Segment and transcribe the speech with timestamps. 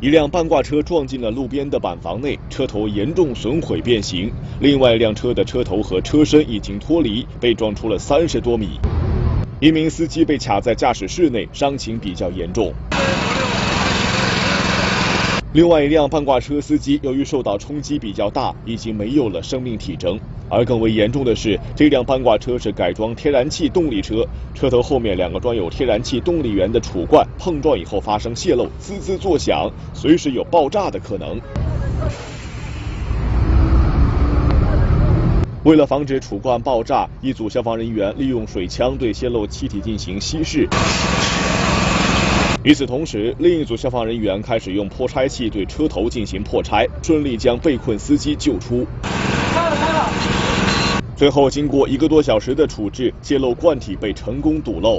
[0.00, 8.78] 一辆半挂车撞进了路边的板房内，车头严重损毁变形；另外一辆车的车头和车身已经脱离，被撞出了三十多米。
[9.58, 12.72] 一名司机被卡在驾驶室内，伤情比较严重。
[15.58, 20.16] 另外一辆半挂车司机由于受到冲击比较大，已经没有了生命体征。
[20.48, 31.40] 而更为严重的是，这辆半挂车是改装天然气动力车，车头后面两个装有天然气动力源的储罐碰撞以后发生泄漏，滋滋作响，随时有爆炸的可能。
[35.64, 40.68] 为了防止储罐爆炸，一组消防人员利用水枪对泄漏气体进行稀释。
[42.68, 48.86] 与此同时，另一组消防人员开始用破拆器对车头进行破拆，顺利将被困司机救出。
[49.02, 50.12] 开了，开了。
[51.16, 54.96] 最后，经过一个多小时的处置，泄漏罐体被成功堵漏。